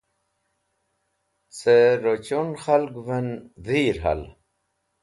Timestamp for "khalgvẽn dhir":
2.63-3.97